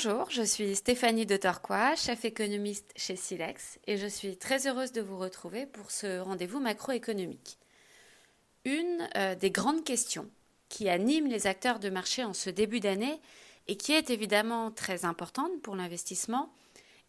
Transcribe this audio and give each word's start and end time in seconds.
Bonjour, 0.00 0.30
je 0.30 0.42
suis 0.42 0.76
Stéphanie 0.76 1.26
de 1.26 1.36
Torquois, 1.36 1.96
chef 1.96 2.24
économiste 2.24 2.92
chez 2.94 3.16
Silex, 3.16 3.80
et 3.88 3.96
je 3.96 4.06
suis 4.06 4.36
très 4.36 4.68
heureuse 4.68 4.92
de 4.92 5.00
vous 5.00 5.18
retrouver 5.18 5.66
pour 5.66 5.90
ce 5.90 6.20
rendez-vous 6.20 6.60
macroéconomique. 6.60 7.58
Une 8.64 9.08
euh, 9.16 9.34
des 9.34 9.50
grandes 9.50 9.82
questions 9.82 10.30
qui 10.68 10.88
anime 10.88 11.26
les 11.26 11.48
acteurs 11.48 11.80
de 11.80 11.90
marché 11.90 12.22
en 12.22 12.32
ce 12.32 12.48
début 12.48 12.78
d'année 12.78 13.20
et 13.66 13.76
qui 13.76 13.90
est 13.90 14.10
évidemment 14.10 14.70
très 14.70 15.04
importante 15.04 15.60
pour 15.62 15.74
l'investissement 15.74 16.52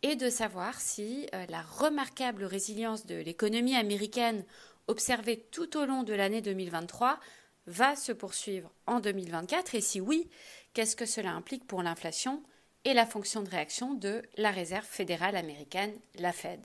est 0.02 0.16
de 0.16 0.32
savoir 0.32 0.82
si 0.82 1.28
euh, 1.36 1.46
la 1.48 1.62
remarquable 1.62 2.44
résilience 2.44 3.06
de 3.06 3.18
l'économie 3.18 3.76
américaine 3.76 4.44
observée 4.88 5.46
tout 5.52 5.78
au 5.78 5.86
long 5.86 6.02
de 6.02 6.14
l'année 6.14 6.42
2023 6.42 7.20
va 7.68 7.96
se 7.96 8.14
poursuivre 8.14 8.72
en 8.88 9.00
2024 9.00 9.76
et 9.76 9.82
si 9.82 10.02
oui, 10.02 10.28
qu'est-ce 10.74 10.96
que 10.96 11.06
cela 11.06 11.34
implique 11.34 11.68
pour 11.68 11.84
l'inflation 11.84 12.42
et 12.90 12.94
la 12.96 13.06
fonction 13.06 13.44
de 13.44 13.50
réaction 13.50 13.94
de 13.94 14.24
la 14.36 14.50
Réserve 14.50 14.86
fédérale 14.86 15.36
américaine, 15.36 15.94
la 16.16 16.32
Fed. 16.32 16.60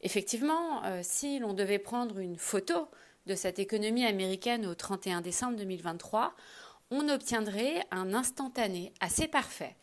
Effectivement, 0.00 0.82
euh, 0.84 1.00
si 1.02 1.38
l'on 1.38 1.52
devait 1.52 1.78
prendre 1.78 2.18
une 2.18 2.38
photo 2.38 2.88
de 3.26 3.34
cette 3.34 3.58
économie 3.58 4.06
américaine 4.06 4.64
au 4.64 4.74
31 4.74 5.20
décembre 5.20 5.56
2023, 5.56 6.34
on 6.90 7.10
obtiendrait 7.10 7.84
un 7.90 8.14
instantané 8.14 8.94
assez 9.00 9.28
parfait, 9.28 9.76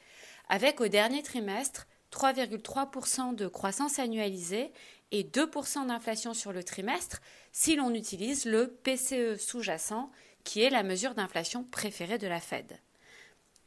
avec 0.50 0.82
au 0.82 0.88
dernier 0.88 1.22
trimestre 1.22 1.86
3,3% 2.12 3.36
de 3.36 3.48
croissance 3.48 4.00
annualisée 4.00 4.72
et 5.12 5.24
2% 5.24 5.86
d'inflation 5.86 6.34
sur 6.34 6.54
le 6.54 6.64
trimestre 6.64 7.22
si 7.52 7.76
l'on 7.76 7.94
utilise 7.94 8.46
le 8.46 8.68
PCE 8.68 9.38
sous-jacent, 9.38 10.10
qui 10.44 10.64
est 10.64 10.72
la 10.72 10.82
mesure 10.82 11.14
d'inflation 11.14 11.64
préférée 11.66 12.18
de 12.18 12.28
la 12.28 12.40
Fed. 12.40 12.80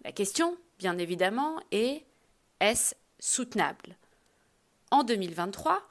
La 0.05 0.11
question, 0.11 0.57
bien 0.79 0.99
évidemment, 0.99 1.61
est 1.71 2.05
est-ce 2.61 2.95
soutenable? 3.19 3.97
En 4.91 5.05
2023, 5.05 5.87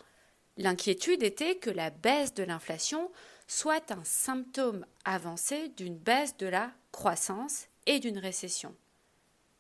l'inquiétude 0.58 1.24
était 1.24 1.58
que 1.58 1.70
la 1.70 1.90
baisse 1.90 2.34
de 2.34 2.44
l'inflation 2.44 3.12
soit 3.48 3.92
un 3.92 4.04
symptôme 4.04 4.86
avancé 5.06 5.70
d'une 5.70 5.98
baisse 5.98 6.36
de 6.38 6.48
la 6.48 6.72
croissance 6.92 7.68
et 7.86 8.00
d'une 8.00 8.18
récession. 8.18 8.76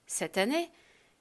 Cette 0.06 0.38
année, 0.38 0.70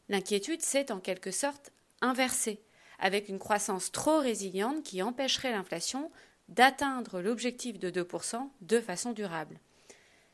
l'inquiétude 0.08 0.62
s'est 0.62 0.90
en 0.90 1.00
quelque 1.00 1.30
sorte 1.30 1.72
inversée, 2.00 2.60
avec 2.98 3.28
une 3.28 3.38
croissance 3.38 3.92
trop 3.92 4.18
résiliente 4.18 4.82
qui 4.82 5.02
empêcherait 5.02 5.52
l'inflation 5.52 6.10
d'atteindre 6.48 7.20
l'objectif 7.20 7.78
de 7.78 7.90
2% 7.90 8.48
de 8.60 8.80
façon 8.80 9.12
durable. 9.12 9.58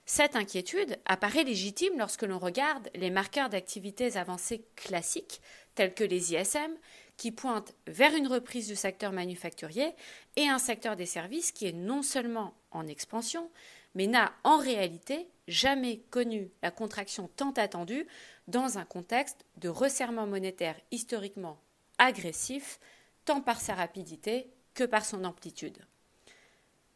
Cette 0.05 0.37
inquiétude 0.37 0.99
apparaît 1.05 1.45
légitime 1.45 1.99
lorsque 1.99 2.23
l'on 2.23 2.39
regarde 2.39 2.91
les 2.95 3.11
marqueurs 3.11 3.49
d'activités 3.49 4.17
avancées 4.17 4.65
classiques, 4.77 5.41
tels 5.75 5.95
que 5.95 6.05
les 6.05 6.35
ISM, 6.35 6.77
qui 7.17 7.31
pointent 7.31 7.75
vers 7.87 8.15
une 8.15 8.27
reprise 8.27 8.67
du 8.67 8.77
secteur 8.77 9.13
manufacturier 9.13 9.95
et 10.37 10.49
un 10.49 10.59
secteur 10.59 10.97
des 10.97 11.07
services 11.07 11.53
qui 11.53 11.67
est 11.67 11.73
non 11.73 12.03
seulement 12.03 12.55
en 12.73 12.89
expansion, 12.89 13.51
mais 13.95 14.07
n'a 14.07 14.33
en 14.45 14.59
réalité 14.59 15.29
jamais 15.47 15.99
connu 16.11 16.51
la 16.63 16.71
contraction 16.71 17.29
tant 17.37 17.53
attendue 17.53 18.07
dans 18.49 18.79
un 18.79 18.85
contexte 18.85 19.45
de 19.59 19.69
resserrement 19.69 20.27
monétaire 20.27 20.77
historiquement 20.91 21.61
agressif, 21.99 22.81
tant 23.25 23.41
par 23.41 23.61
sa 23.61 23.75
rapidité 23.75 24.51
que 24.75 24.85
par 24.85 25.05
son 25.05 25.25
amplitude. 25.25 25.79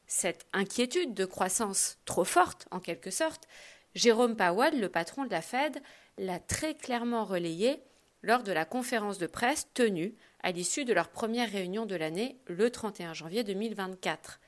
Cette 0.07 0.47
inquiétude 0.53 1.15
de 1.15 1.25
croissance 1.25 1.99
trop 2.05 2.25
forte, 2.25 2.67
en 2.71 2.81
quelque 2.81 3.11
sorte, 3.11 3.49
Jérôme 3.95 4.37
Powell, 4.37 4.81
le 4.81 4.89
patron 4.89 5.25
de 5.25 5.31
la 5.31 5.43
Fed, 5.43 5.83
l'a 6.19 6.39
très 6.39 6.75
clairement 6.75 7.25
relayée 7.25 7.81
lors 8.23 8.43
de 8.43 8.53
la 8.53 8.65
conférence 8.65 9.19
de 9.19 9.27
presse 9.27 9.69
tenue 9.75 10.15
à 10.43 10.53
l'issue 10.53 10.85
de 10.85 10.93
leur 10.93 11.09
première 11.09 11.51
réunion 11.51 11.87
de 11.87 11.97
l'année 11.97 12.37
le 12.47 12.71
31 12.71 13.15
janvier 13.15 13.43
2024. 13.43 14.41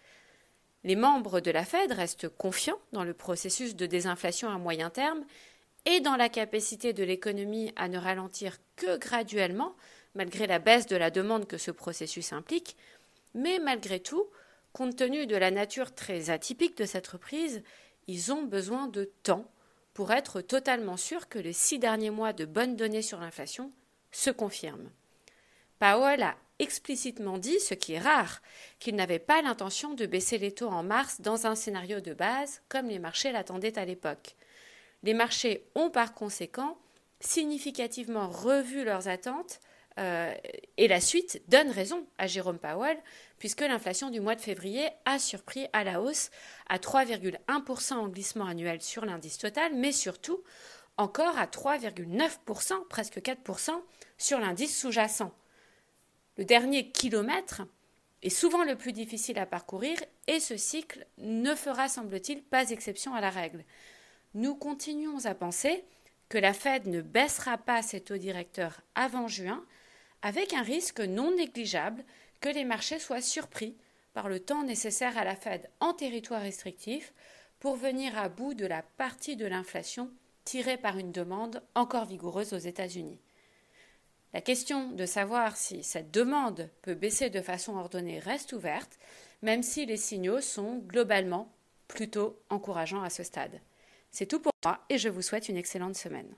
Les 0.84 0.97
membres 0.97 1.41
de 1.41 1.50
la 1.50 1.65
Fed 1.65 1.93
restent 1.93 2.28
confiants 2.28 2.78
dans 2.93 3.05
le 3.05 3.15
processus 3.15 3.75
de 3.75 3.87
désinflation 3.87 4.49
à 4.49 4.59
moyen 4.59 4.91
terme 4.91 5.25
et 5.87 6.00
dans 6.00 6.16
la 6.16 6.28
capacité 6.28 6.93
de 6.93 7.03
l'économie 7.03 7.72
à 7.77 7.88
ne 7.88 7.99
ralentir 7.99 8.59
que 8.77 8.97
graduellement, 8.99 9.75
malgré 10.15 10.47
la 10.47 10.59
baisse 10.59 10.87
de 10.87 10.97
la 10.97 11.11
demande 11.11 11.47
que 11.47 11.59
ce 11.59 11.71
processus 11.71 12.32
implique, 12.32 12.77
mais 13.34 13.59
malgré 13.59 14.00
tout, 14.00 14.27
compte 14.73 14.97
tenu 14.97 15.27
de 15.27 15.37
la 15.37 15.51
nature 15.51 15.95
très 15.95 16.31
atypique 16.31 16.77
de 16.77 16.84
cette 16.84 17.09
reprise, 17.09 17.62
ils 18.06 18.33
ont 18.33 18.43
besoin 18.43 18.89
de 18.89 19.05
temps 19.23 19.51
pour 19.95 20.12
être 20.12 20.41
totalement 20.41 20.97
sûrs 20.97 21.29
que 21.29 21.39
les 21.39 21.53
six 21.53 21.79
derniers 21.79 22.11
mois 22.11 22.33
de 22.33 22.45
bonnes 22.45 22.77
données 22.77 23.03
sur 23.03 23.21
l'inflation 23.21 23.73
se 24.12 24.31
confirment. 24.31 24.91
Powell 25.79 26.23
a 26.23 26.37
explicitement 26.59 27.39
dit, 27.39 27.61
ce 27.61 27.75
qui 27.75 27.95
est 27.95 27.99
rare, 27.99 28.43
qu'il 28.79 28.97
n'avait 28.97 29.19
pas 29.19 29.43
l'intention 29.43 29.95
de 29.95 30.06
baisser 30.06 30.39
les 30.39 30.53
taux 30.53 30.69
en 30.69 30.83
mars 30.83 31.21
dans 31.21 31.47
un 31.47 31.55
scénario 31.55 32.00
de 32.00 32.15
base 32.15 32.62
comme 32.69 32.89
les 32.89 32.99
marchés 32.99 33.33
l'attendaient 33.33 33.79
à 33.79 33.85
l'époque. 33.85 34.37
Les 35.03 35.15
marchés 35.15 35.65
ont 35.75 35.91
par 35.91 36.15
conséquent 36.15 36.79
significativement 37.21 38.29
revu 38.29 38.85
leurs 38.85 39.09
attentes 39.09 39.61
euh, 39.99 40.33
et 40.78 40.87
la 40.87 41.00
suite 41.00 41.43
donne 41.49 41.71
raison 41.71 42.06
à 42.19 42.28
Jérôme 42.28 42.59
Powell, 42.59 42.97
puisque 43.39 43.61
l'inflation 43.61 44.11
du 44.11 44.21
mois 44.21 44.37
de 44.37 44.41
février 44.41 44.89
a 45.05 45.19
surpris 45.19 45.66
à 45.72 45.83
la 45.83 46.00
hausse 46.00 46.31
à 46.69 46.78
3,1% 46.78 47.94
en 47.94 48.09
glissement 48.09 48.47
annuel 48.47 48.81
sur 48.81 49.05
l'indice 49.05 49.38
total, 49.38 49.75
mais 49.75 49.93
surtout 49.93 50.43
encore 50.97 51.37
à 51.37 51.47
3,9%, 51.47 52.87
presque 52.88 53.19
4% 53.19 53.71
sur 54.17 54.38
l'indice 54.38 54.78
sous-jacent. 54.78 55.33
Le 56.37 56.44
dernier 56.44 56.91
kilomètre 56.91 57.62
est 58.22 58.31
souvent 58.31 58.62
le 58.62 58.77
plus 58.77 58.93
difficile 58.93 59.38
à 59.41 59.47
parcourir 59.47 59.99
et 60.28 60.38
ce 60.38 60.56
cycle 60.56 61.06
ne 61.19 61.56
fera, 61.56 61.88
semble-t-il, 61.88 62.43
pas 62.43 62.71
exception 62.71 63.15
à 63.15 63.21
la 63.21 63.31
règle. 63.31 63.65
Nous 64.34 64.55
continuons 64.55 65.25
à 65.25 65.34
penser 65.34 65.84
que 66.28 66.38
la 66.38 66.53
Fed 66.53 66.87
ne 66.87 67.00
baissera 67.00 67.59
pas 67.59 67.83
ses 67.83 68.00
taux 68.00 68.17
directeurs 68.17 68.81
avant 68.94 69.27
juin, 69.27 69.65
avec 70.23 70.53
un 70.53 70.62
risque 70.62 71.01
non 71.01 71.34
négligeable 71.34 72.05
que 72.41 72.49
les 72.49 72.65
marchés 72.65 72.99
soient 72.99 73.21
surpris 73.21 73.77
par 74.15 74.29
le 74.29 74.41
temps 74.41 74.65
nécessaire 74.65 75.17
à 75.19 75.25
la 75.25 75.37
Fed 75.37 75.69
en 75.81 75.93
territoire 75.93 76.43
restrictif 76.43 77.12
pour 77.61 77.77
venir 77.77 78.17
à 78.19 78.29
bout 78.29 78.55
de 78.55 78.67
la 78.67 78.83
partie 78.83 79.37
de 79.37 79.47
l'inflation 79.47 80.11
tirée 80.45 80.79
par 80.79 80.97
une 80.97 81.12
demande 81.12 81.62
encore 81.75 82.06
vigoureuse 82.06 82.53
aux 82.53 82.59
États-Unis. 82.59 83.21
La 84.33 84.41
question 84.41 84.91
de 84.91 85.06
savoir 85.06 85.56
si 85.56 85.83
cette 85.83 86.11
demande 86.11 86.69
peut 86.83 86.95
baisser 86.95 87.31
de 87.31 87.41
façon 87.41 87.77
ordonnée 87.77 88.19
reste 88.19 88.53
ouverte, 88.53 88.99
même 89.43 89.62
si 89.62 89.87
les 89.87 89.97
signaux 89.97 90.41
sont 90.41 90.79
globalement 90.79 91.50
plutôt 91.87 92.39
encourageants 92.50 93.03
à 93.03 93.11
ce 93.11 93.23
stade. 93.23 93.61
C'est 94.11 94.27
tout 94.27 94.41
pour 94.41 94.53
moi 94.65 94.81
et 94.89 94.99
je 94.99 95.09
vous 95.09 95.23
souhaite 95.23 95.49
une 95.49 95.56
excellente 95.56 95.97
semaine. 95.97 96.35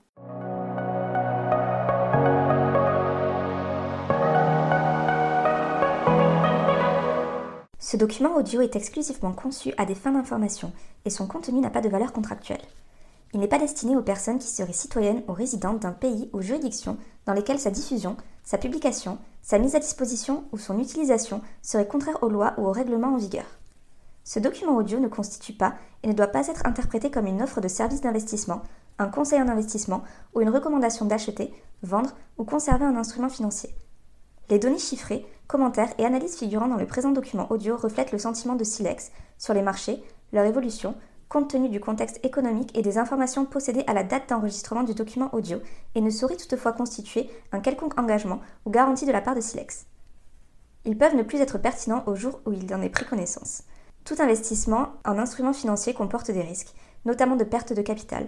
Ce 7.91 7.97
document 7.97 8.37
audio 8.37 8.61
est 8.61 8.77
exclusivement 8.77 9.33
conçu 9.33 9.73
à 9.75 9.83
des 9.83 9.95
fins 9.95 10.13
d'information 10.13 10.71
et 11.03 11.09
son 11.09 11.27
contenu 11.27 11.59
n'a 11.59 11.69
pas 11.69 11.81
de 11.81 11.89
valeur 11.89 12.13
contractuelle. 12.13 12.61
Il 13.33 13.41
n'est 13.41 13.49
pas 13.49 13.59
destiné 13.59 13.97
aux 13.97 14.01
personnes 14.01 14.39
qui 14.39 14.47
seraient 14.47 14.71
citoyennes 14.71 15.23
ou 15.27 15.33
résidentes 15.33 15.81
d'un 15.81 15.91
pays 15.91 16.29
ou 16.31 16.41
juridiction 16.41 16.95
dans 17.25 17.33
lesquelles 17.33 17.59
sa 17.59 17.69
diffusion, 17.69 18.15
sa 18.45 18.57
publication, 18.57 19.17
sa 19.41 19.59
mise 19.59 19.75
à 19.75 19.79
disposition 19.79 20.45
ou 20.53 20.57
son 20.57 20.79
utilisation 20.79 21.41
seraient 21.61 21.85
contraires 21.85 22.23
aux 22.23 22.29
lois 22.29 22.53
ou 22.57 22.65
aux 22.65 22.71
règlements 22.71 23.15
en 23.15 23.17
vigueur. 23.17 23.59
Ce 24.23 24.39
document 24.39 24.77
audio 24.77 25.01
ne 25.01 25.09
constitue 25.09 25.51
pas 25.51 25.73
et 26.03 26.07
ne 26.07 26.13
doit 26.13 26.27
pas 26.27 26.47
être 26.47 26.65
interprété 26.65 27.11
comme 27.11 27.27
une 27.27 27.41
offre 27.41 27.59
de 27.59 27.67
service 27.67 27.99
d'investissement, 27.99 28.61
un 28.99 29.09
conseil 29.09 29.41
en 29.41 29.49
investissement 29.49 30.01
ou 30.33 30.39
une 30.39 30.49
recommandation 30.49 31.03
d'acheter, 31.03 31.53
vendre 31.83 32.11
ou 32.37 32.45
conserver 32.45 32.85
un 32.85 32.95
instrument 32.95 33.27
financier. 33.27 33.75
Les 34.51 34.59
données 34.59 34.79
chiffrées, 34.79 35.25
commentaires 35.47 35.93
et 35.97 36.05
analyses 36.05 36.35
figurant 36.37 36.67
dans 36.67 36.75
le 36.75 36.85
présent 36.85 37.11
document 37.11 37.49
audio 37.53 37.77
reflètent 37.77 38.11
le 38.11 38.19
sentiment 38.19 38.55
de 38.55 38.65
Silex 38.65 39.13
sur 39.37 39.53
les 39.53 39.61
marchés, 39.61 40.03
leur 40.33 40.43
évolution, 40.43 40.93
compte 41.29 41.51
tenu 41.51 41.69
du 41.69 41.79
contexte 41.79 42.19
économique 42.25 42.77
et 42.77 42.81
des 42.81 42.97
informations 42.97 43.45
possédées 43.45 43.85
à 43.87 43.93
la 43.93 44.03
date 44.03 44.27
d'enregistrement 44.27 44.83
du 44.83 44.93
document 44.93 45.33
audio, 45.33 45.59
et 45.95 46.01
ne 46.01 46.09
sauraient 46.09 46.35
toutefois 46.35 46.73
constituer 46.73 47.29
un 47.53 47.61
quelconque 47.61 47.97
engagement 47.97 48.41
ou 48.65 48.71
garantie 48.71 49.05
de 49.05 49.13
la 49.13 49.21
part 49.21 49.35
de 49.35 49.39
Silex. 49.39 49.85
Ils 50.83 50.97
peuvent 50.97 51.15
ne 51.15 51.23
plus 51.23 51.39
être 51.39 51.57
pertinents 51.57 52.03
au 52.05 52.15
jour 52.15 52.41
où 52.45 52.51
il 52.51 52.75
en 52.75 52.81
est 52.81 52.89
pris 52.89 53.05
connaissance. 53.05 53.63
Tout 54.03 54.15
investissement 54.19 54.89
en 55.05 55.17
instruments 55.17 55.53
financiers 55.53 55.93
comporte 55.93 56.29
des 56.29 56.41
risques, 56.41 56.73
notamment 57.05 57.37
de 57.37 57.45
perte 57.45 57.71
de 57.71 57.81
capital, 57.81 58.27